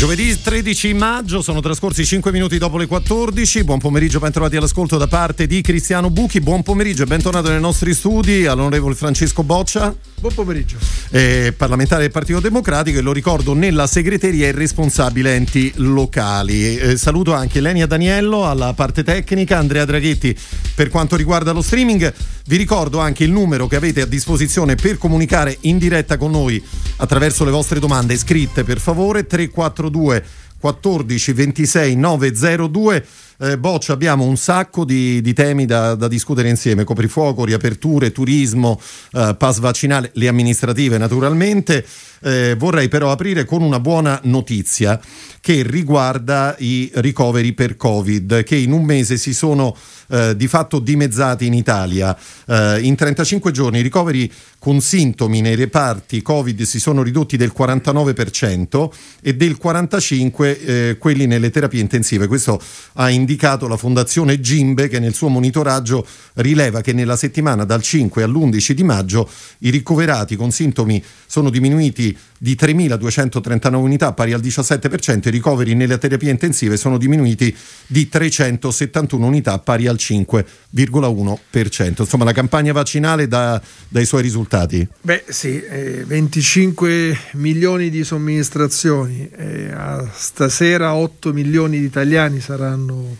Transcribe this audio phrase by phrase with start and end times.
[0.00, 3.64] Giovedì 13 maggio, sono trascorsi 5 minuti dopo le 14.
[3.64, 6.40] Buon pomeriggio, bentrovati all'ascolto da parte di Cristiano Buchi.
[6.40, 9.94] Buon pomeriggio e bentornato nei nostri studi all'onorevole Francesco Boccia.
[10.18, 10.78] Buon pomeriggio.
[11.10, 16.78] Eh, parlamentare del Partito Democratico e lo ricordo nella segreteria e responsabile enti locali.
[16.78, 20.34] Eh, saluto anche Lenia Daniello alla parte tecnica, Andrea Draghetti
[20.74, 22.10] per quanto riguarda lo streaming.
[22.46, 26.60] Vi ricordo anche il numero che avete a disposizione per comunicare in diretta con noi
[26.96, 30.22] attraverso le vostre domande scritte per favore 342 02
[30.62, 33.02] 14 26 902
[33.40, 38.80] eh, Boccia abbiamo un sacco di, di temi da, da, discutere insieme, coprifuoco, riaperture, turismo,
[39.12, 41.84] eh, pass vaccinale, le amministrative naturalmente.
[42.22, 45.00] Eh, vorrei però aprire con una buona notizia
[45.40, 49.74] che riguarda i ricoveri per Covid che in un mese si sono
[50.08, 52.16] eh, di fatto dimezzati in Italia.
[52.46, 57.52] Eh, in 35 giorni i ricoveri con sintomi nei reparti Covid si sono ridotti del
[57.56, 58.90] 49%
[59.22, 62.26] e del 45% eh, quelli nelle terapie intensive.
[62.26, 62.60] Questo
[62.94, 63.28] ha indicato
[63.66, 68.82] la Fondazione Gimbe che nel suo monitoraggio rileva che nella settimana dal 5 all'11 di
[68.82, 69.28] maggio
[69.58, 75.98] i ricoverati con sintomi sono diminuiti di 3.239 unità, pari al 17%, i ricoveri nelle
[75.98, 77.54] terapie intensive sono diminuiti
[77.86, 81.94] di 371 unità, pari al 5,1%.
[81.98, 84.88] Insomma, la campagna vaccinale dà dai suoi risultati.
[85.02, 89.74] Beh sì, eh, 25 milioni di somministrazioni, eh,
[90.14, 93.18] stasera 8 milioni di italiani saranno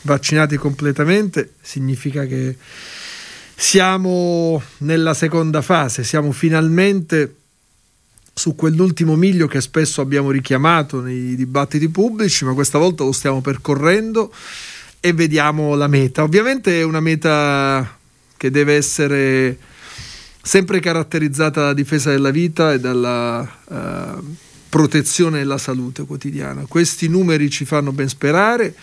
[0.00, 2.56] vaccinati completamente, significa che
[3.54, 7.34] siamo nella seconda fase, siamo finalmente
[8.34, 13.40] su quell'ultimo miglio che spesso abbiamo richiamato nei dibattiti pubblici, ma questa volta lo stiamo
[13.40, 14.32] percorrendo
[15.00, 16.22] e vediamo la meta.
[16.22, 17.98] Ovviamente è una meta
[18.36, 19.58] che deve essere
[20.42, 24.36] sempre caratterizzata dalla difesa della vita e dalla uh,
[24.68, 26.64] protezione della salute quotidiana.
[26.66, 28.74] Questi numeri ci fanno ben sperare.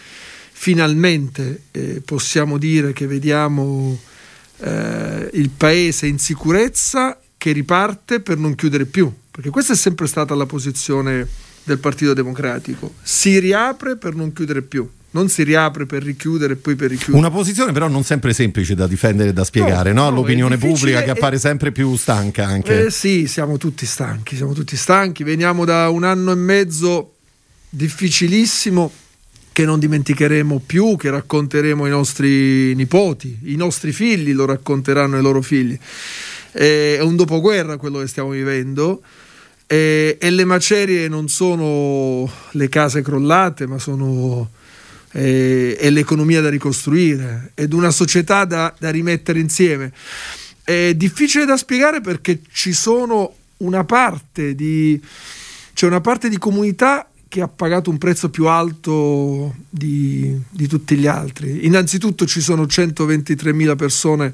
[0.51, 3.97] Finalmente eh, possiamo dire che vediamo
[4.57, 10.05] eh, il paese in sicurezza che riparte per non chiudere più perché questa è sempre
[10.05, 11.25] stata la posizione
[11.63, 12.95] del Partito Democratico.
[13.01, 14.85] Si riapre per non chiudere più.
[15.11, 17.17] Non si riapre per richiudere e poi per richiudere.
[17.17, 20.09] Una posizione però non sempre semplice da difendere e da spiegare, no?
[20.09, 20.17] no?
[20.17, 22.87] L'opinione pubblica che appare sempre più stanca anche.
[22.87, 25.23] Eh, sì, siamo tutti stanchi, siamo tutti stanchi.
[25.23, 27.13] Veniamo da un anno e mezzo
[27.69, 28.91] difficilissimo
[29.53, 35.21] che non dimenticheremo più, che racconteremo ai nostri nipoti, i nostri figli lo racconteranno ai
[35.21, 35.79] loro figli.
[36.51, 39.01] È un dopoguerra quello che stiamo vivendo
[39.71, 44.49] e, e le macerie non sono le case crollate, ma sono
[45.11, 49.93] eh, è l'economia da ricostruire ed una società da, da rimettere insieme.
[50.63, 54.99] È difficile da spiegare perché ci sono una parte di
[55.75, 60.95] c'è una parte di comunità che ha pagato un prezzo più alto di, di tutti
[60.95, 61.67] gli altri.
[61.67, 64.33] Innanzitutto ci sono 123.000 persone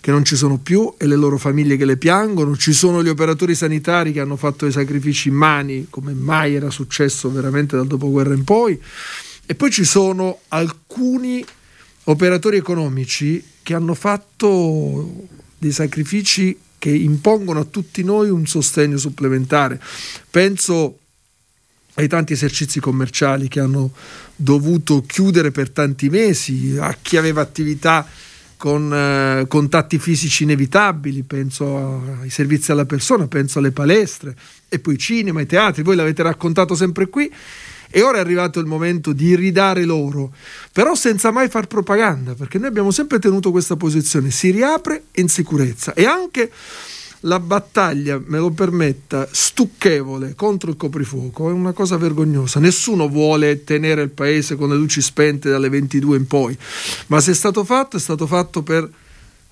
[0.00, 3.08] che non ci sono più e le loro famiglie che le piangono, ci sono gli
[3.08, 7.86] operatori sanitari che hanno fatto i sacrifici in mani, come mai era successo veramente dal
[7.86, 8.80] dopoguerra in poi,
[9.46, 11.44] e poi ci sono alcuni
[12.04, 15.26] operatori economici che hanno fatto
[15.58, 19.80] dei sacrifici che impongono a tutti noi un sostegno supplementare.
[20.30, 20.98] Penso
[21.94, 23.92] ai tanti esercizi commerciali che hanno
[24.36, 28.06] dovuto chiudere per tanti mesi, a chi aveva attività
[28.58, 34.36] con eh, contatti fisici inevitabili, penso ai servizi alla persona, penso alle palestre
[34.68, 37.32] e poi cinema, i teatri, voi l'avete raccontato sempre qui
[37.90, 40.32] e ora è arrivato il momento di ridare loro,
[40.72, 45.28] però senza mai far propaganda, perché noi abbiamo sempre tenuto questa posizione, si riapre in
[45.28, 46.50] sicurezza e anche
[47.20, 52.60] la battaglia, me lo permetta, stucchevole contro il coprifuoco è una cosa vergognosa.
[52.60, 56.56] Nessuno vuole tenere il paese con le luci spente dalle 22 in poi,
[57.06, 58.88] ma se è stato fatto è stato fatto per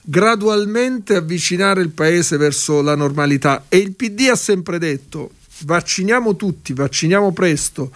[0.01, 5.33] gradualmente avvicinare il paese verso la normalità e il PD ha sempre detto
[5.65, 7.91] vacciniamo tutti, vacciniamo presto,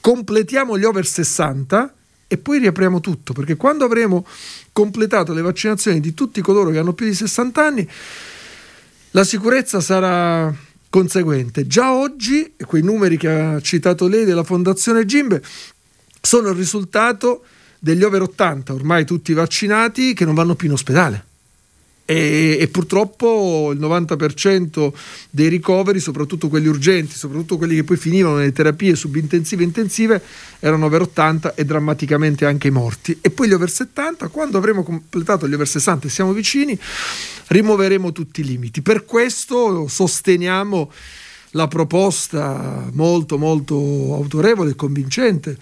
[0.00, 1.94] completiamo gli over 60
[2.26, 4.24] e poi riapriamo tutto, perché quando avremo
[4.72, 7.88] completato le vaccinazioni di tutti coloro che hanno più di 60 anni
[9.12, 10.54] la sicurezza sarà
[10.88, 11.66] conseguente.
[11.66, 15.42] Già oggi, quei numeri che ha citato lei della Fondazione Gimbe
[16.20, 17.44] sono il risultato
[17.78, 21.24] degli over 80, ormai tutti vaccinati, che non vanno più in ospedale.
[22.10, 24.92] E, e, purtroppo il 90%
[25.30, 30.20] dei ricoveri, soprattutto quelli urgenti, soprattutto quelli che poi finivano nelle terapie subintensive e intensive,
[30.58, 33.16] erano over 80 e drammaticamente anche i morti.
[33.20, 36.76] E poi gli over 70, quando avremo completato gli over 60 e siamo vicini,
[37.46, 38.82] rimuoveremo tutti i limiti.
[38.82, 40.90] Per questo sosteniamo
[41.50, 45.56] la proposta molto molto autorevole e convincente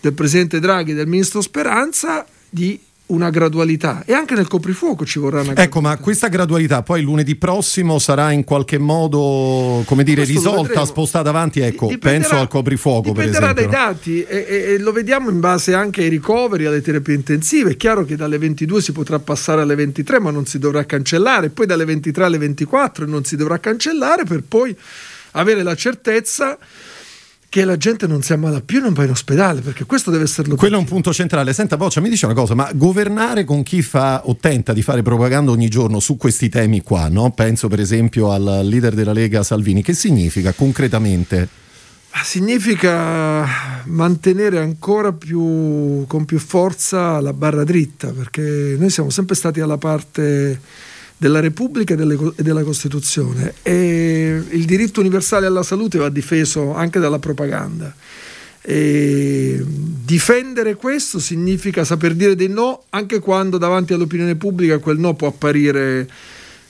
[0.00, 5.18] del Presidente Draghi e del Ministro Speranza di una gradualità e anche nel coprifuoco ci
[5.18, 5.78] vorrà una gradualità.
[5.78, 11.28] Ecco, ma questa gradualità poi lunedì prossimo sarà in qualche modo, come dire, risolta, spostata
[11.28, 13.48] avanti, ecco, penso al coprifuoco per esempio.
[13.48, 17.14] Dipenderà dai dati e, e, e, lo vediamo in base anche ai ricoveri, alle terapie
[17.14, 17.72] intensive.
[17.72, 21.50] È chiaro che dalle 22 si potrà passare alle 23, ma non si dovrà cancellare,
[21.50, 24.74] poi dalle 23 alle 24 non si dovrà cancellare per poi
[25.32, 26.56] avere la certezza
[27.54, 30.24] che la gente non si ammala più e non va in ospedale, perché questo deve
[30.24, 30.66] essere l'obiettivo.
[30.66, 31.52] Quello è un punto centrale.
[31.52, 35.02] Senta, Boccia, mi dice una cosa, ma governare con chi fa o tenta di fare
[35.02, 37.30] propaganda ogni giorno su questi temi qua, no?
[37.30, 41.48] Penso per esempio al leader della Lega Salvini, che significa concretamente?
[42.24, 43.46] Significa
[43.84, 49.78] mantenere ancora più, con più forza la barra dritta, perché noi siamo sempre stati alla
[49.78, 50.60] parte
[51.24, 57.18] della Repubblica e della Costituzione e il diritto universale alla salute va difeso anche dalla
[57.18, 57.94] propaganda.
[58.60, 65.14] E difendere questo significa saper dire dei no anche quando davanti all'opinione pubblica quel no
[65.14, 66.06] può apparire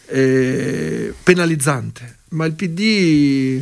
[0.06, 3.60] eh, penalizzante, ma il PD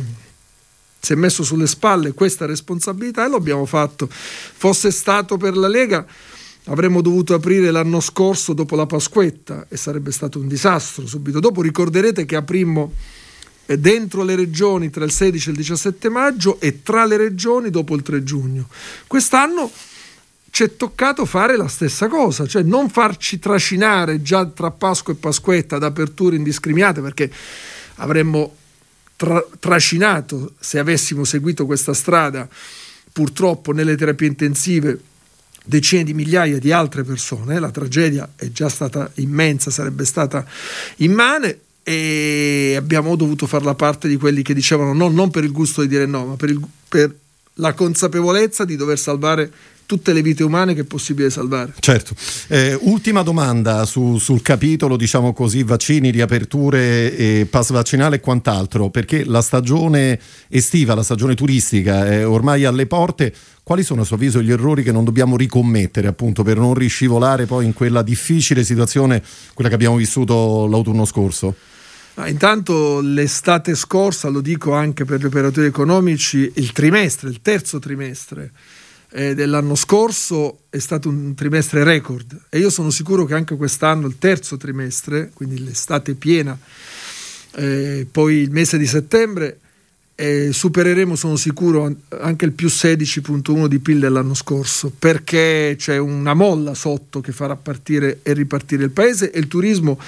[0.99, 4.07] si è messo sulle spalle questa responsabilità e lo abbiamo fatto.
[4.11, 6.05] Fosse stato per la Lega
[6.65, 11.61] Avremmo dovuto aprire l'anno scorso dopo la Pasquetta e sarebbe stato un disastro subito dopo.
[11.61, 12.93] Ricorderete che aprimmo
[13.65, 17.69] eh, dentro le regioni tra il 16 e il 17 maggio e tra le regioni
[17.69, 18.67] dopo il 3 giugno.
[19.07, 19.69] Quest'anno
[20.51, 25.17] ci è toccato fare la stessa cosa, cioè non farci trascinare già tra Pasqua e
[25.17, 27.31] Pasquetta ad aperture indiscriminate perché
[27.95, 28.55] avremmo
[29.15, 32.47] tra- trascinato se avessimo seguito questa strada
[33.11, 34.99] purtroppo nelle terapie intensive
[35.63, 40.45] decine di migliaia di altre persone, la tragedia è già stata immensa, sarebbe stata
[40.97, 45.51] immane e abbiamo dovuto fare la parte di quelli che dicevano no, non per il
[45.51, 47.13] gusto di dire no, ma per, il, per
[47.55, 49.51] la consapevolezza di dover salvare
[49.85, 51.73] tutte le vite umane che è possibile salvare.
[51.79, 52.15] Certo.
[52.47, 58.89] Eh, ultima domanda su, sul capitolo, diciamo così, vaccini, riaperture, e pass vaccinale e quant'altro,
[58.89, 63.33] perché la stagione estiva, la stagione turistica è ormai alle porte.
[63.63, 67.45] Quali sono a suo avviso gli errori che non dobbiamo ricommettere appunto per non riscivolare
[67.45, 69.23] poi in quella difficile situazione,
[69.53, 71.55] quella che abbiamo vissuto l'autunno scorso?
[72.15, 77.79] Ah, intanto l'estate scorsa, lo dico anche per gli operatori economici, il trimestre, il terzo
[77.79, 78.51] trimestre
[79.13, 84.07] eh, dell'anno scorso è stato un trimestre record e io sono sicuro che anche quest'anno,
[84.07, 86.57] il terzo trimestre, quindi l'estate piena,
[87.55, 89.59] eh, poi il mese di settembre,
[90.15, 96.33] eh, supereremo, sono sicuro, anche il più 16.1 di PIL dell'anno scorso, perché c'è una
[96.33, 99.99] molla sotto che farà partire e ripartire il paese e il turismo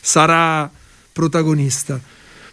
[0.00, 0.70] sarà
[1.12, 2.00] protagonista.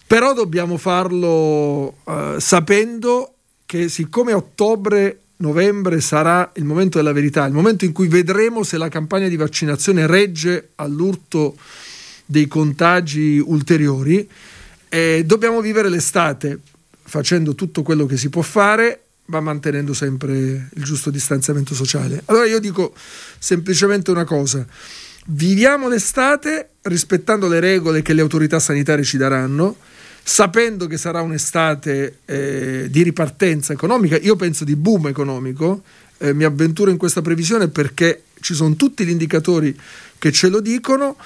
[0.08, 3.34] Però dobbiamo farlo eh, sapendo
[3.66, 8.78] che siccome ottobre novembre sarà il momento della verità, il momento in cui vedremo se
[8.78, 11.56] la campagna di vaccinazione regge all'urto
[12.26, 14.28] dei contagi ulteriori.
[14.88, 16.60] E dobbiamo vivere l'estate
[17.06, 20.34] facendo tutto quello che si può fare, ma mantenendo sempre
[20.74, 22.22] il giusto distanziamento sociale.
[22.26, 22.94] Allora io dico
[23.40, 24.66] semplicemente una cosa.
[25.28, 29.78] Viviamo l'estate rispettando le regole che le autorità sanitarie ci daranno,
[30.24, 35.84] sapendo che sarà un'estate eh, di ripartenza economica, io penso di boom economico,
[36.18, 39.78] eh, mi avventuro in questa previsione perché ci sono tutti gli indicatori
[40.18, 41.18] che ce lo dicono,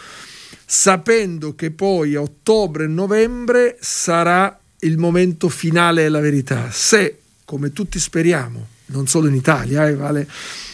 [0.65, 6.69] sapendo che poi a ottobre e novembre sarà il momento finale della verità.
[6.71, 10.27] Se, come tutti speriamo, non solo in Italia, eh, vale,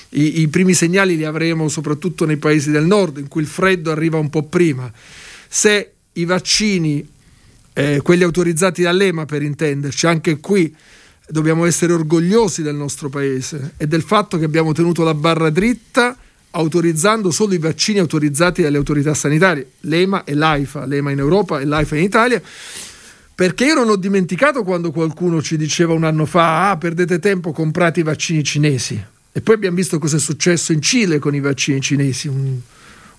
[0.10, 3.92] i, i primi segnali li avremo soprattutto nei paesi del nord, in cui il freddo
[3.92, 4.92] arriva un po' prima,
[5.48, 7.08] se i vaccini
[7.74, 10.74] eh, quelli autorizzati dall'EMA per intenderci, anche qui
[11.28, 16.16] dobbiamo essere orgogliosi del nostro paese e del fatto che abbiamo tenuto la barra dritta
[16.52, 21.66] autorizzando solo i vaccini autorizzati dalle autorità sanitarie, l'EMA e l'AIFA, l'EMA in Europa e
[21.66, 22.42] l'AIFA in Italia,
[23.36, 27.52] perché io non ho dimenticato quando qualcuno ci diceva un anno fa, ah, perdete tempo,
[27.52, 29.04] comprate i vaccini cinesi.
[29.34, 32.58] E poi abbiamo visto cosa è successo in Cile con i vaccini cinesi, un,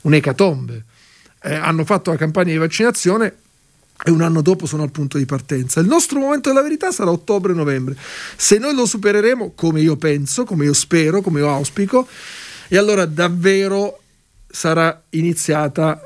[0.00, 0.84] un'ecatombe.
[1.42, 3.34] Eh, hanno fatto la campagna di vaccinazione
[4.02, 5.80] e un anno dopo sono al punto di partenza.
[5.80, 7.94] Il nostro momento della verità sarà ottobre-novembre.
[8.36, 12.08] Se noi lo supereremo, come io penso, come io spero, come io auspico,
[12.68, 14.00] e allora davvero
[14.48, 16.00] sarà iniziata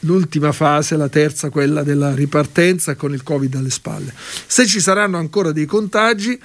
[0.00, 4.12] l'ultima fase, la terza, quella della ripartenza con il Covid alle spalle.
[4.46, 6.38] Se ci saranno ancora dei contagi,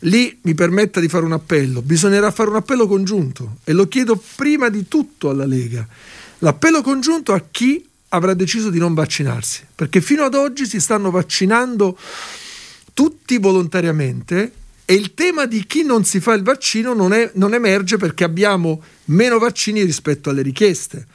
[0.00, 1.82] lì mi permetta di fare un appello.
[1.82, 5.86] Bisognerà fare un appello congiunto e lo chiedo prima di tutto alla Lega.
[6.38, 11.10] L'appello congiunto a chi avrà deciso di non vaccinarsi, perché fino ad oggi si stanno
[11.10, 11.98] vaccinando
[12.92, 14.52] tutti volontariamente
[14.84, 18.22] e il tema di chi non si fa il vaccino non, è, non emerge perché
[18.22, 21.06] abbiamo meno vaccini rispetto alle richieste.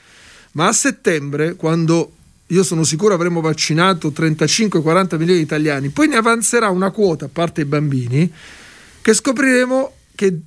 [0.60, 2.12] Ma a settembre, quando
[2.48, 7.30] io sono sicuro avremo vaccinato 35-40 milioni di italiani, poi ne avanzerà una quota, a
[7.32, 8.30] parte i bambini,
[9.02, 10.38] che scopriremo che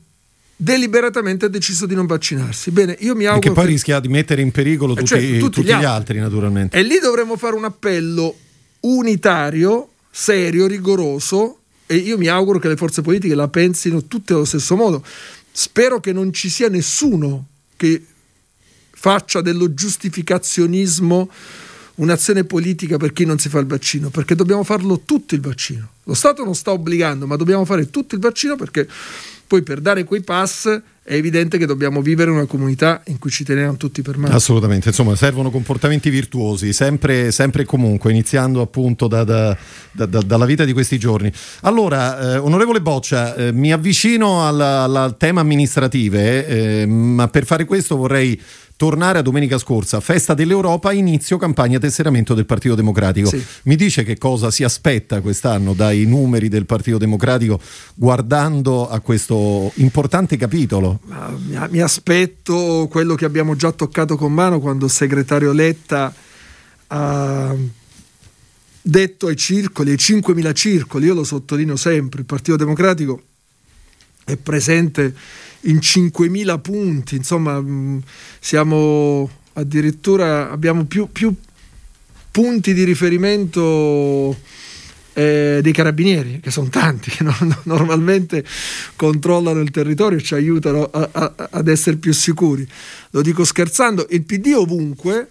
[0.54, 2.70] deliberatamente ha deciso di non vaccinarsi.
[2.72, 3.46] Bene, io mi auguro.
[3.46, 3.70] E che poi che...
[3.70, 5.86] rischia di mettere in pericolo tutti, cioè, tutti, tutti gli, altri.
[5.86, 6.76] altri, naturalmente.
[6.76, 8.36] E lì dovremo fare un appello
[8.80, 11.60] unitario, serio, rigoroso.
[11.86, 15.02] E io mi auguro che le forze politiche la pensino tutte allo stesso modo.
[15.50, 18.08] Spero che non ci sia nessuno che
[19.02, 21.28] faccia dello giustificazionismo
[21.96, 25.88] un'azione politica per chi non si fa il vaccino, perché dobbiamo farlo tutto il vaccino.
[26.04, 28.86] Lo Stato non sta obbligando, ma dobbiamo fare tutto il vaccino perché
[29.44, 33.42] poi per dare quei pass è evidente che dobbiamo vivere una comunità in cui ci
[33.42, 34.34] teniamo tutti per mano.
[34.34, 39.56] Assolutamente, insomma servono comportamenti virtuosi, sempre, e comunque, iniziando appunto da, da,
[39.90, 41.30] da, dalla vita di questi giorni.
[41.62, 47.96] Allora, eh, onorevole Boccia, eh, mi avvicino al tema amministrative, eh, ma per fare questo
[47.96, 48.40] vorrei
[48.82, 53.28] tornare a domenica scorsa, festa dell'Europa, inizio campagna tesseramento del Partito Democratico.
[53.28, 53.40] Sì.
[53.62, 57.60] Mi dice che cosa si aspetta quest'anno dai numeri del Partito Democratico
[57.94, 60.98] guardando a questo importante capitolo?
[61.68, 66.12] Mi aspetto quello che abbiamo già toccato con mano quando il segretario Letta
[66.88, 67.54] ha
[68.82, 73.22] detto ai circoli, ai 5.000 circoli, io lo sottolineo sempre, il Partito Democratico
[74.24, 75.14] è presente
[75.62, 77.98] in 5.000 punti, insomma mm,
[78.40, 81.32] siamo addirittura, abbiamo più, più
[82.30, 84.36] punti di riferimento
[85.12, 88.44] eh, dei carabinieri, che sono tanti, che non, normalmente
[88.96, 92.66] controllano il territorio e ci aiutano a, a, ad essere più sicuri.
[93.10, 95.28] Lo dico scherzando, il PD ovunque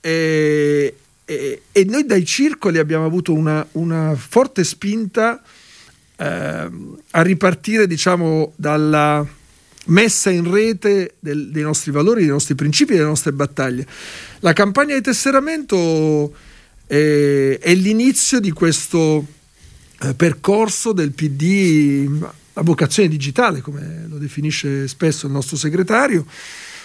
[0.00, 5.42] eh, eh, e noi dai circoli abbiamo avuto una, una forte spinta
[6.16, 6.70] eh,
[7.10, 9.26] a ripartire diciamo dalla
[9.86, 13.86] messa in rete del, dei nostri valori, dei nostri principi, delle nostre battaglie.
[14.40, 16.34] La campagna di tesseramento
[16.86, 19.26] è, è l'inizio di questo
[20.00, 22.08] eh, percorso del PD
[22.54, 26.24] a vocazione digitale, come lo definisce spesso il nostro segretario,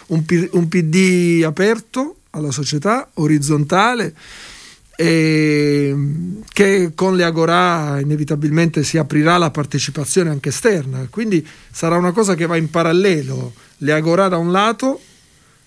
[0.07, 4.13] un, un PD aperto alla società, orizzontale,
[5.01, 12.35] che con le Agorà inevitabilmente si aprirà la partecipazione anche esterna, quindi sarà una cosa
[12.35, 14.99] che va in parallelo, le Agorà da un lato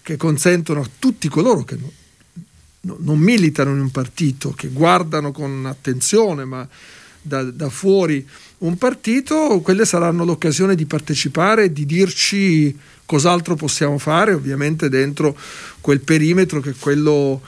[0.03, 5.65] che consentono a tutti coloro che non, non militano in un partito, che guardano con
[5.65, 6.69] attenzione ma
[7.23, 13.97] da, da fuori un partito, quelle saranno l'occasione di partecipare e di dirci cos'altro possiamo
[13.97, 15.35] fare, ovviamente dentro
[15.81, 17.41] quel perimetro che è quello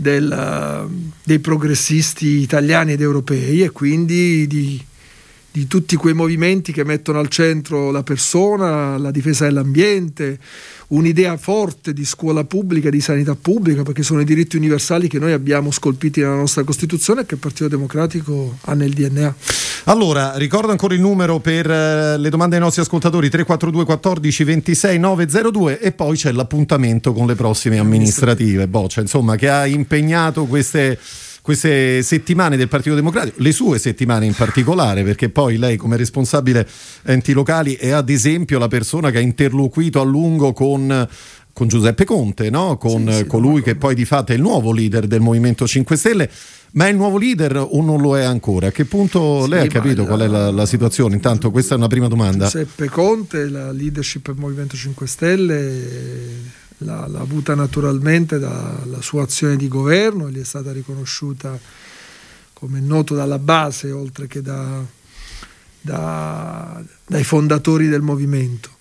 [0.00, 0.88] del,
[1.24, 4.80] dei progressisti italiani ed europei e quindi di,
[5.58, 10.38] di tutti quei movimenti che mettono al centro la persona, la difesa dell'ambiente,
[10.88, 15.32] un'idea forte di scuola pubblica, di sanità pubblica, perché sono i diritti universali che noi
[15.32, 19.34] abbiamo scolpiti nella nostra Costituzione e che il Partito Democratico ha nel DNA.
[19.84, 24.98] Allora, ricordo ancora il numero per eh, le domande ai nostri ascoltatori 342 14 26
[24.98, 30.98] 902 e poi c'è l'appuntamento con le prossime amministrative, Boccia, insomma, che ha impegnato queste
[31.48, 36.68] queste settimane del Partito Democratico, le sue settimane in particolare, perché poi lei come responsabile
[37.04, 41.08] enti locali è ad esempio la persona che ha interloquito a lungo con
[41.54, 42.76] con Giuseppe Conte, no?
[42.76, 45.96] con sì, sì, colui che poi di fatto è il nuovo leader del Movimento 5
[45.96, 46.30] Stelle.
[46.72, 48.66] Ma è il nuovo leader o non lo è ancora?
[48.66, 51.14] A che punto sì, lei ha capito qual è la, la, situazione?
[51.14, 52.44] Intanto questa è una prima domanda.
[52.44, 59.56] Giuseppe Conte, la leadership del Movimento 5 Stelle l'ha, l'ha avuta naturalmente dalla sua azione
[59.56, 61.58] di governo, gli è stata riconosciuta
[62.52, 64.84] come noto dalla base oltre che da,
[65.80, 68.76] da, dai fondatori del movimento.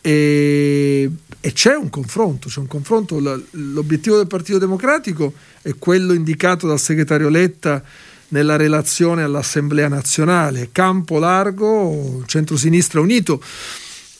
[0.00, 1.10] E,
[1.40, 3.18] e, c'è un confronto, c'è un confronto.
[3.50, 7.82] L'obiettivo del Partito Democratico è quello indicato dal segretario Letta
[8.28, 13.42] nella relazione all'Assemblea nazionale, campo largo, centro-sinistra unito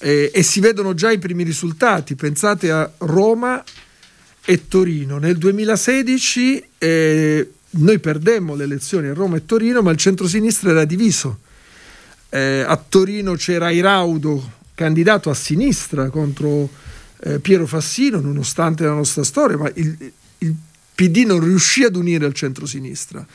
[0.01, 2.15] eh, e si vedono già i primi risultati.
[2.15, 3.63] Pensate a Roma
[4.45, 5.19] e Torino.
[5.19, 10.85] Nel 2016 eh, noi perdemmo le elezioni a Roma e Torino, ma il centrosinistra era
[10.85, 11.39] diviso.
[12.31, 16.69] Eh, a Torino c'era Iraudo, candidato a sinistra contro
[17.23, 20.55] eh, Piero Fassino, nonostante la nostra storia, ma il, il
[20.95, 23.27] PD non riuscì ad unire il centrosinistra.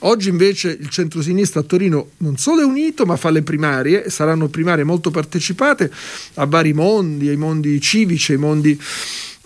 [0.00, 4.48] Oggi invece il centrosinistra a Torino non solo è unito, ma fa le primarie, saranno
[4.48, 5.90] primarie molto partecipate
[6.34, 8.78] a vari mondi, ai mondi civici, ai mondi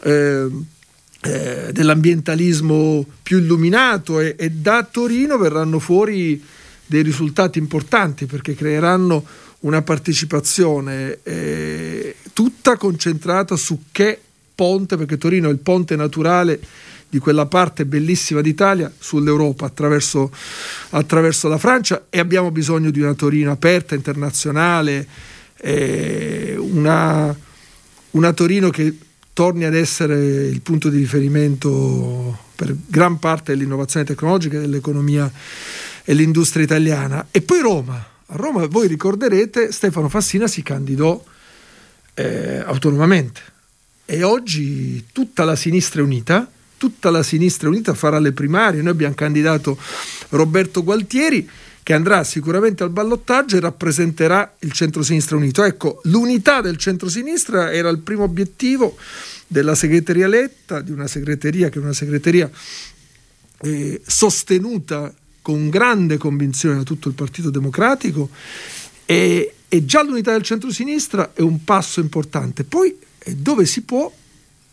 [0.03, 0.49] eh,
[1.21, 6.43] eh, dell'ambientalismo più illuminato e, e da Torino verranno fuori
[6.87, 9.25] dei risultati importanti perché creeranno
[9.61, 14.21] una partecipazione eh, tutta concentrata su che
[14.55, 16.61] ponte, perché Torino è il ponte naturale
[17.09, 20.31] di quella parte bellissima d'Italia sull'Europa attraverso,
[20.91, 25.07] attraverso la Francia e abbiamo bisogno di una Torino aperta, internazionale,
[25.57, 27.35] eh, una,
[28.11, 28.97] una Torino che
[29.33, 35.31] torni ad essere il punto di riferimento per gran parte dell'innovazione tecnologica dell'economia
[36.05, 37.29] e l'industria italiana.
[37.31, 38.07] E poi Roma.
[38.31, 41.23] A Roma, voi ricorderete, Stefano Fassina si candidò
[42.15, 43.41] eh, autonomamente
[44.05, 48.81] e oggi tutta la sinistra è unita, tutta la sinistra unita farà le primarie.
[48.81, 49.79] Noi abbiamo candidato
[50.31, 51.47] Roberto Gualtieri
[51.83, 55.65] che andrà sicuramente al ballottaggio e rappresenterà il centro-sinistra unito.
[55.65, 58.97] Ecco, l'unità del centro-sinistra era il primo obiettivo
[59.47, 62.51] della segreteria Letta, di una segreteria che è una segreteria
[63.63, 68.29] eh, sostenuta con grande convinzione da tutto il Partito Democratico
[69.07, 72.65] e, e già l'unità del centro-sinistra è un passo importante.
[72.65, 74.13] Poi eh, dove si può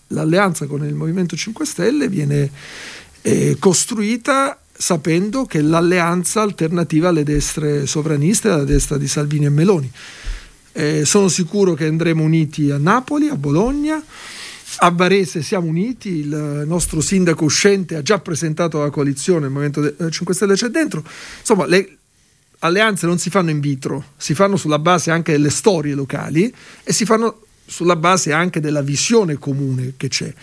[0.07, 2.49] l'alleanza con il Movimento 5 Stelle viene
[3.21, 9.91] eh, costruita sapendo che l'alleanza alternativa alle destre sovraniste, alla destra di Salvini e Meloni.
[10.73, 14.03] Eh, sono sicuro che andremo uniti a Napoli, a Bologna,
[14.77, 20.09] a Varese siamo uniti, il nostro sindaco uscente ha già presentato la coalizione, il Movimento
[20.09, 21.03] 5 Stelle c'è dentro.
[21.39, 21.97] Insomma, le
[22.59, 26.91] alleanze non si fanno in vitro, si fanno sulla base anche delle storie locali e
[26.91, 30.33] si fanno sulla base anche della visione comune che c'è.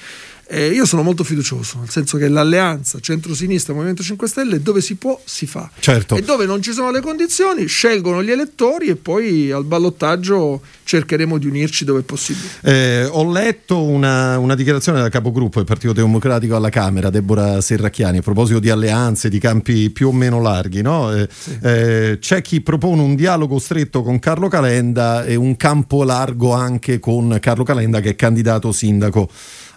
[0.47, 4.97] Eh, io sono molto fiducioso, nel senso che l'alleanza centro-sinistra Movimento 5 Stelle dove si
[4.97, 6.15] può si fa certo.
[6.15, 11.39] e dove non ci sono le condizioni scelgono gli elettori e poi al ballottaggio cercheremo
[11.39, 12.49] di unirci dove è possibile.
[12.61, 18.19] Eh, ho letto una, una, dichiarazione dal capogruppo del Partito Democratico alla Camera, Deborah Serracchiani,
[18.19, 20.83] a proposito di alleanze, di campi più o meno larghi.
[20.83, 21.15] No?
[21.15, 21.59] Eh, sì.
[21.63, 26.99] Eh, c'è chi propone un dialogo stretto con Carlo Calenda e un campo largo anche
[26.99, 29.31] con Carlo Calenda che è candidato sindaco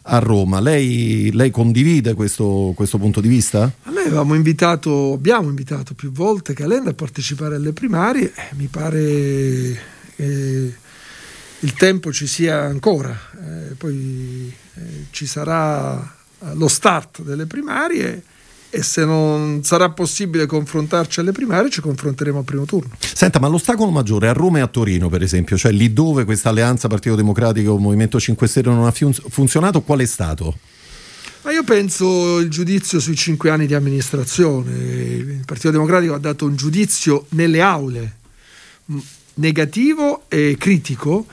[0.07, 0.59] a Roma.
[0.59, 3.71] Lei, lei condivide questo, questo, punto di vista?
[3.83, 8.67] A me avevamo invitato, abbiamo invitato più volte Calenda a partecipare alle primarie, eh, mi
[8.67, 9.79] pare
[10.15, 10.73] che
[11.59, 16.13] il tempo ci sia ancora, eh, poi eh, ci sarà
[16.53, 18.23] lo start delle primarie
[18.75, 22.91] e se non sarà possibile confrontarci alle primarie ci confronteremo al primo turno.
[22.99, 26.49] Senta, ma l'ostacolo maggiore a Roma e a Torino, per esempio, cioè lì dove questa
[26.49, 30.57] alleanza Partito Democratico Movimento 5 Stelle non ha funzionato, qual è stato?
[31.43, 34.73] Ma io penso il giudizio sui cinque anni di amministrazione.
[34.73, 38.15] Il Partito Democratico ha dato un giudizio nelle aule
[39.35, 41.27] negativo e critico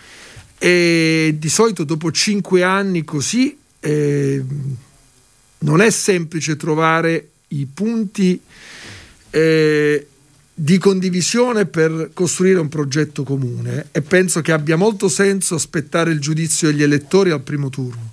[0.59, 4.44] e di solito dopo cinque anni così eh,
[5.59, 8.40] non è semplice trovare i punti
[9.30, 10.06] eh,
[10.54, 16.20] di condivisione per costruire un progetto comune e penso che abbia molto senso aspettare il
[16.20, 18.12] giudizio degli elettori al primo turno.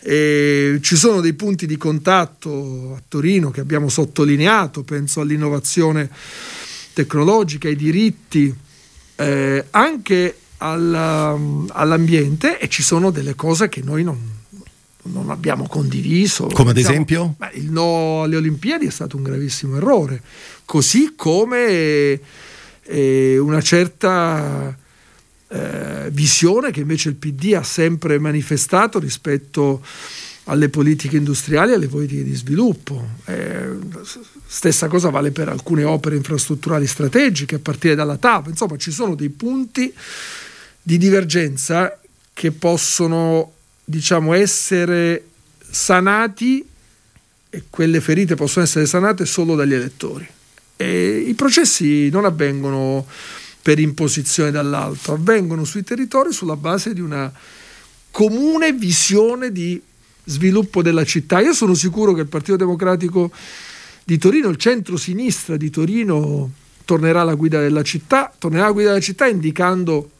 [0.00, 6.08] E ci sono dei punti di contatto a Torino che abbiamo sottolineato, penso all'innovazione
[6.92, 8.54] tecnologica, ai diritti,
[9.16, 14.35] eh, anche alla, all'ambiente e ci sono delle cose che noi non,
[15.10, 16.46] non abbiamo condiviso.
[16.46, 17.34] Come ad esempio?
[17.38, 20.20] Beh, il no alle Olimpiadi è stato un gravissimo errore,
[20.64, 22.20] così come
[22.82, 24.76] eh, una certa
[25.48, 29.82] eh, visione che invece il PD ha sempre manifestato rispetto
[30.48, 33.04] alle politiche industriali e alle politiche di sviluppo.
[33.24, 33.68] Eh,
[34.46, 38.48] stessa cosa vale per alcune opere infrastrutturali strategiche, a partire dalla TAP.
[38.48, 39.92] Insomma, ci sono dei punti
[40.82, 41.98] di divergenza
[42.32, 43.54] che possono
[43.88, 45.24] diciamo, essere
[45.70, 46.66] sanati
[47.48, 50.26] e quelle ferite possono essere sanate solo dagli elettori.
[50.76, 53.06] E I processi non avvengono
[53.62, 57.32] per imposizione dall'alto, avvengono sui territori sulla base di una
[58.10, 59.80] comune visione di
[60.24, 61.40] sviluppo della città.
[61.40, 63.30] Io sono sicuro che il Partito Democratico
[64.04, 66.50] di Torino, il centro-sinistra di Torino,
[66.84, 70.10] tornerà alla guida della città, tornerà alla guida della città indicando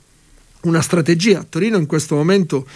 [0.63, 1.45] una strategia.
[1.49, 2.67] Torino in questo momento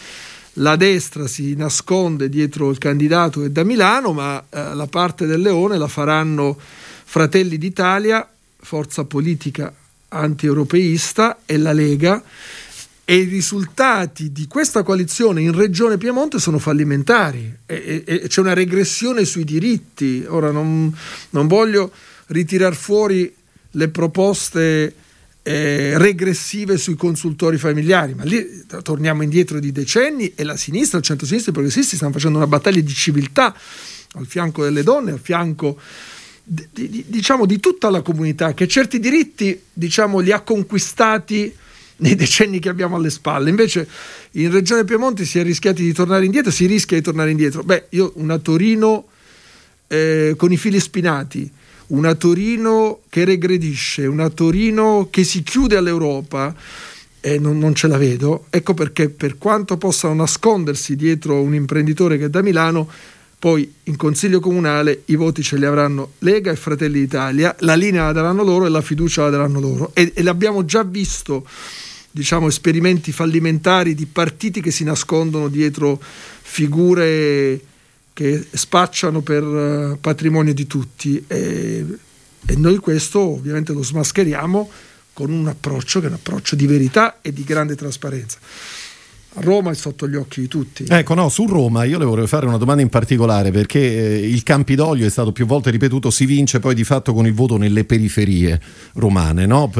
[0.54, 5.40] la destra si nasconde dietro il candidato che da Milano, ma eh, la parte del
[5.40, 6.58] leone la faranno
[7.04, 9.72] Fratelli d'Italia, forza politica
[10.08, 12.22] anti-europeista, e la Lega.
[13.04, 18.40] e i risultati di questa coalizione in Regione Piemonte sono fallimentari e, e, e c'è
[18.40, 20.24] una regressione sui diritti.
[20.28, 20.96] Ora non,
[21.30, 21.90] non voglio
[22.26, 23.34] ritirare fuori
[23.72, 24.94] le proposte
[25.50, 31.04] eh, regressive sui consultori familiari, ma lì torniamo indietro di decenni e la sinistra, il
[31.04, 33.52] centro-sinistra e i progressisti stanno facendo una battaglia di civiltà
[34.12, 35.76] al fianco delle donne, al fianco
[36.44, 41.52] di, di, diciamo, di tutta la comunità che certi diritti diciamo, li ha conquistati
[41.96, 43.50] nei decenni che abbiamo alle spalle.
[43.50, 43.88] Invece
[44.32, 47.64] in Regione Piemonte si è rischiati di tornare indietro, si rischia di tornare indietro.
[47.64, 49.06] Beh, io una Torino
[49.88, 51.50] eh, con i fili spinati,
[51.90, 56.54] una Torino che regredisce, una Torino che si chiude all'Europa,
[57.20, 58.46] e non, non, ce la vedo.
[58.50, 62.88] Ecco perché per quanto possano nascondersi dietro un imprenditore che è da Milano,
[63.38, 68.04] poi in Consiglio Comunale i voti ce li avranno Lega e Fratelli d'Italia, la linea
[68.04, 69.90] la daranno loro e la fiducia la daranno loro.
[69.94, 71.46] E, e l'abbiamo già visto,
[72.10, 77.60] diciamo, esperimenti fallimentari di partiti che si nascondono dietro figure
[78.20, 81.24] che spacciano per uh, patrimonio di tutti.
[81.26, 81.86] E,
[82.44, 84.70] e noi questo ovviamente lo smascheriamo
[85.14, 88.36] con un approccio che è un approccio di verità e di grande trasparenza.
[89.36, 90.84] Roma è sotto gli occhi di tutti.
[90.86, 94.42] Ecco, no, su Roma io le vorrei fare una domanda in particolare perché eh, il
[94.42, 97.84] Campidoglio è stato più volte ripetuto, si vince poi di fatto con il voto nelle
[97.84, 98.60] periferie
[98.94, 99.68] romane, no?
[99.68, 99.78] P-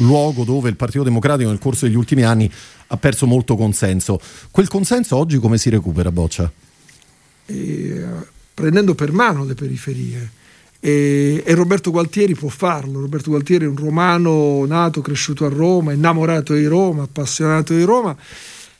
[0.00, 2.50] luogo dove il Partito Democratico nel corso degli ultimi anni
[2.88, 4.20] ha perso molto consenso.
[4.50, 6.52] Quel consenso oggi come si recupera, Boccia?
[7.46, 8.04] E,
[8.54, 10.30] prendendo per mano le periferie.
[10.80, 13.00] E, e, Roberto Gualtieri può farlo.
[13.00, 18.16] Roberto Gualtieri è un romano nato, cresciuto a Roma, innamorato di Roma, appassionato di Roma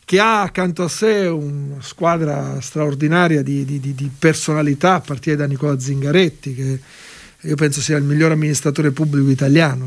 [0.04, 5.46] che ha accanto a sé una squadra straordinaria di, di, di, personalità, a partire da
[5.46, 6.80] Nicola Zingaretti, che
[7.40, 9.86] io penso sia il miglior amministratore pubblico italiano.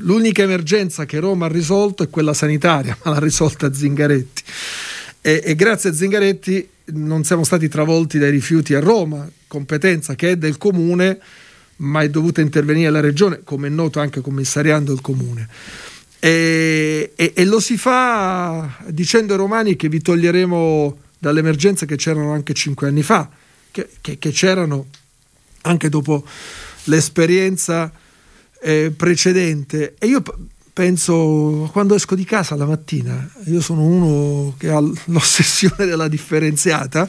[0.00, 4.42] L'unica emergenza che Roma ha risolto è quella sanitaria, ma l'ha risolta Zingaretti.
[5.22, 10.32] E, e grazie a Zingaretti non siamo stati travolti dai rifiuti a Roma, competenza che
[10.32, 11.18] è del comune,
[11.76, 15.48] ma è dovuta intervenire la regione, come è noto anche commissariando il comune.
[16.18, 21.96] E, e, e, lo si fa dicendo ai romani che vi toglieremo dalle emergenze che
[21.96, 23.30] c'erano anche cinque anni fa,
[23.70, 24.86] che, che, che c'erano
[25.62, 26.24] anche dopo
[26.84, 27.90] l'esperienza
[28.60, 29.94] eh, precedente.
[29.98, 30.22] E io
[30.80, 37.06] penso, quando esco di casa la mattina, io sono uno che ha l'ossessione della differenziata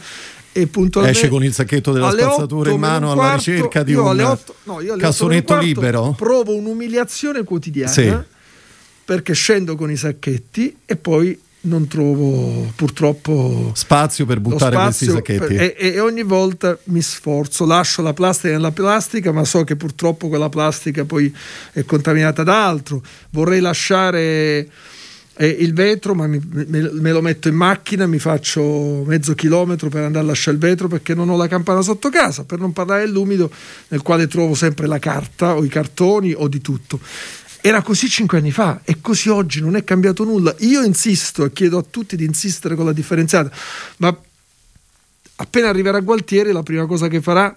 [0.51, 4.55] e puntualmente esce con il sacchetto della spazzatura in mano alla ricerca di un 8,
[4.63, 6.13] no, cassonetto libero?
[6.17, 8.13] provo un'umiliazione quotidiana sì.
[9.05, 15.35] perché scendo con i sacchetti e poi non trovo purtroppo spazio per buttare spazio questi
[15.35, 15.55] sacchetti.
[15.55, 19.75] per, e, e, ogni volta mi sforzo, lascio la plastica nella plastica ma so che
[19.75, 21.33] purtroppo quella plastica poi
[21.71, 23.03] è contaminata da altro.
[23.29, 24.67] Vorrei lasciare
[25.35, 29.89] eh, il vetro ma mi, me, me, lo metto in macchina mi faccio mezzo chilometro
[29.89, 32.73] per andare a lasciare il vetro perché non ho la campana sotto casa per non
[32.73, 33.49] parlare dell'umido
[33.87, 36.99] nel quale trovo sempre la carta o i cartoni o di tutto
[37.61, 40.53] era così cinque anni fa e così oggi non è cambiato nulla.
[40.59, 43.51] Io insisto e chiedo a tutti di insistere con la differenziata,
[43.97, 44.15] ma
[45.35, 47.55] appena arriverà Gualtieri la prima cosa che farà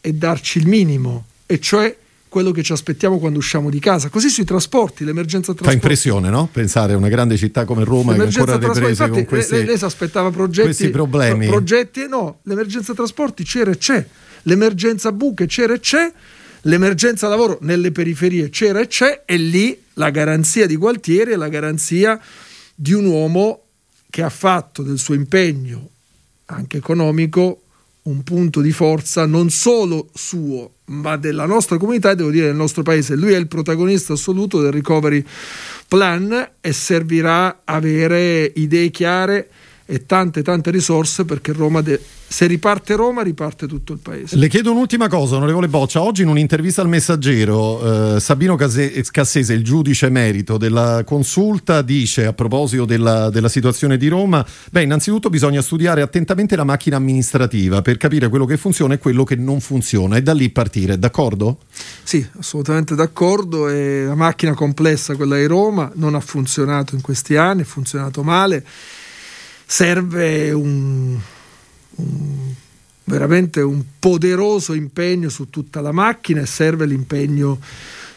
[0.00, 1.96] è darci il minimo, e cioè
[2.28, 4.08] quello che ci aspettiamo quando usciamo di casa.
[4.08, 5.68] Così sui trasporti, l'emergenza trasporti.
[5.68, 6.48] Fa impressione, no?
[6.50, 9.84] Pensare a una grande città come Roma che ancora riprese con questi, lei, lei si
[9.84, 11.46] aspettava progetti, questi problemi.
[11.46, 14.04] Progetti, no, l'emergenza trasporti c'era e c'è,
[14.42, 16.12] l'emergenza buche c'era e c'è
[16.66, 21.48] L'emergenza lavoro nelle periferie c'era e c'è e lì la garanzia di Gualtieri è la
[21.48, 22.18] garanzia
[22.74, 23.62] di un uomo
[24.08, 25.90] che ha fatto del suo impegno
[26.46, 27.60] anche economico
[28.02, 32.56] un punto di forza non solo suo, ma della nostra comunità e devo dire del
[32.56, 33.14] nostro paese.
[33.14, 35.24] Lui è il protagonista assoluto del recovery
[35.88, 39.48] plan e servirà avere idee chiare
[39.86, 44.36] e tante tante risorse perché Roma de- se riparte Roma riparte tutto il paese.
[44.36, 46.02] Le chiedo un'ultima cosa, onorevole Boccia.
[46.02, 52.32] Oggi in un'intervista al Messaggero eh, Sabino Cassese, il giudice emerito della consulta, dice a
[52.32, 57.98] proposito della, della, situazione di Roma, beh innanzitutto bisogna studiare attentamente la macchina amministrativa per
[57.98, 61.58] capire quello che funziona e quello che non funziona e da lì partire, d'accordo?
[62.02, 63.68] Sì, assolutamente d'accordo.
[63.68, 68.22] È la macchina complessa, quella di Roma, non ha funzionato in questi anni, ha funzionato
[68.22, 68.64] male
[69.66, 71.18] serve un,
[71.96, 72.54] un,
[73.04, 77.60] veramente un poderoso impegno su tutta la macchina e serve l'impegno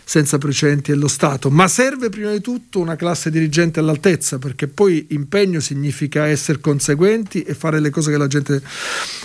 [0.10, 5.08] senza precedenti dello Stato, ma serve prima di tutto una classe dirigente all'altezza, perché poi
[5.10, 8.62] impegno significa essere conseguenti e fare le cose che la gente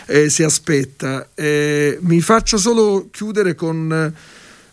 [0.06, 1.28] eh, si aspetta.
[1.36, 4.12] Eh, mi faccio solo chiudere con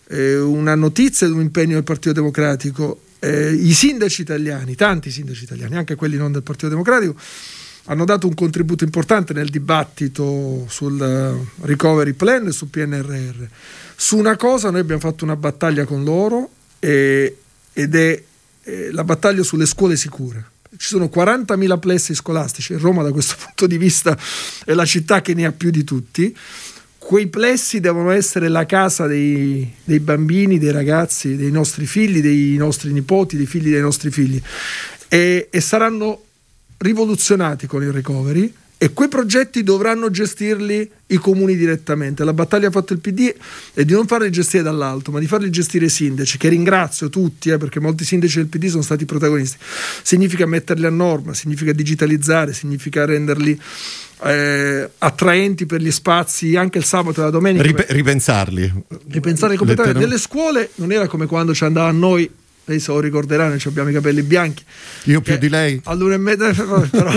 [0.07, 5.43] eh, una notizia di un impegno del Partito Democratico eh, i sindaci italiani, tanti sindaci
[5.43, 7.15] italiani, anche quelli non del Partito Democratico,
[7.85, 13.43] hanno dato un contributo importante nel dibattito sul eh, recovery plan e sul PNRR.
[13.95, 17.37] Su una cosa noi abbiamo fatto una battaglia con loro e,
[17.73, 18.23] ed è
[18.63, 20.51] eh, la battaglia sulle scuole sicure.
[20.77, 24.17] Ci sono 40.000 plessi scolastici Roma da questo punto di vista
[24.63, 26.35] è la città che ne ha più di tutti.
[26.99, 32.55] Quei plessi devono essere la casa dei, dei bambini, dei ragazzi, dei nostri figli, dei
[32.57, 34.39] nostri nipoti, dei figli dei nostri figli
[35.07, 36.23] e, e saranno
[36.77, 42.23] rivoluzionati con il recovery e quei progetti dovranno gestirli i comuni direttamente.
[42.23, 43.35] La battaglia fatta il PD
[43.73, 47.49] è di non farli gestire dall'alto, ma di farli gestire i sindaci, che ringrazio tutti,
[47.49, 49.57] eh, perché molti sindaci del PD sono stati protagonisti.
[50.01, 53.59] Significa metterli a norma, significa digitalizzare, significa renderli
[54.23, 57.63] eh, attraenti per gli spazi anche il sabato e la domenica.
[57.63, 58.73] Rip- ripensarli.
[59.09, 59.99] Ripensarli completamente.
[59.99, 62.29] Nelle scuole non era come quando ci andava a noi
[62.69, 64.63] lei se lo ricorderà, noi abbiamo i capelli bianchi.
[65.05, 65.81] Io più di lei.
[65.85, 66.53] All'una e mezza,
[66.91, 67.11] però,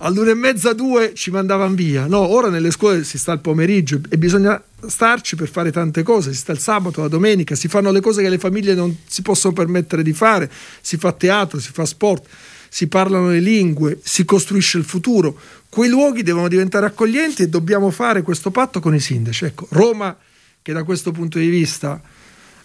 [0.00, 2.04] all'una e mezza, due ci mandavano via.
[2.04, 6.32] No, ora nelle scuole si sta il pomeriggio e bisogna starci per fare tante cose.
[6.32, 9.22] Si sta il sabato, la domenica, si fanno le cose che le famiglie non si
[9.22, 10.50] possono permettere di fare.
[10.82, 12.26] Si fa teatro, si fa sport,
[12.68, 15.38] si parlano le lingue, si costruisce il futuro.
[15.76, 19.44] Quei luoghi devono diventare accoglienti e dobbiamo fare questo patto con i sindaci.
[19.44, 20.16] Ecco, Roma,
[20.62, 22.00] che da questo punto di vista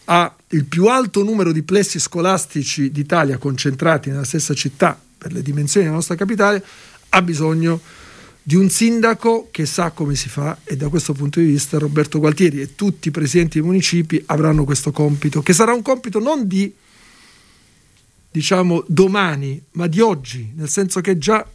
[0.06, 5.41] ha il più alto numero di plessi scolastici d'Italia concentrati nella stessa città per le
[5.41, 6.63] dimensioni della nostra capitale,
[7.10, 7.82] ha bisogno
[8.41, 12.17] di un sindaco che sa come si fa e da questo punto di vista Roberto
[12.17, 16.47] Gualtieri e tutti i presidenti dei municipi avranno questo compito, che sarà un compito non
[16.47, 16.74] di
[18.32, 21.45] diciamo domani, ma di oggi, nel senso che già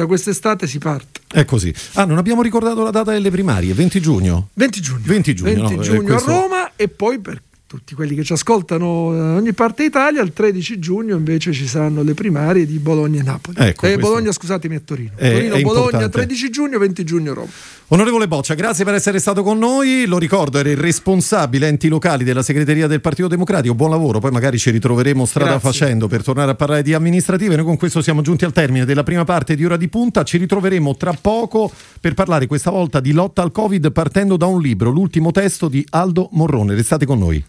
[0.00, 1.20] da quest'estate si parte.
[1.30, 1.72] È così.
[1.94, 4.48] Ah, non abbiamo ricordato la data delle primarie, 20 giugno.
[4.54, 5.00] 20 giugno.
[5.04, 6.30] 20 giugno, 20 no, giugno questo...
[6.30, 10.32] a Roma e poi per tutti quelli che ci ascoltano da ogni parte d'Italia, il
[10.32, 13.56] 13 giugno invece ci saranno le primarie di Bologna e Napoli.
[13.60, 15.12] Ecco, eh, Bologna, scusatemi, a Torino.
[15.14, 16.10] È, Torino, è Bologna, importante.
[16.10, 17.50] 13 giugno, 20 giugno Roma.
[17.92, 20.04] Onorevole Boccia, grazie per essere stato con noi.
[20.06, 23.74] Lo ricordo, era il responsabile enti locali della segreteria del Partito Democratico.
[23.74, 25.70] Buon lavoro, poi magari ci ritroveremo strada Grazie.
[25.70, 27.56] facendo per tornare a parlare di amministrative.
[27.56, 30.22] Noi con questo siamo giunti al termine della prima parte di Ora di Punta.
[30.22, 31.68] Ci ritroveremo tra poco
[32.00, 35.84] per parlare questa volta di lotta al Covid partendo da un libro, l'ultimo testo di
[35.90, 36.76] Aldo Morrone.
[36.76, 37.44] Restate con noi.